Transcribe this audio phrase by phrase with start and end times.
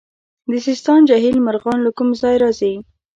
[0.51, 2.73] د سیستان جهیل مرغان له کوم ځای راځي؟